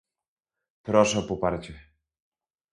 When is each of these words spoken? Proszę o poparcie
Proszę 0.83 1.19
o 1.19 1.23
poparcie 1.23 1.79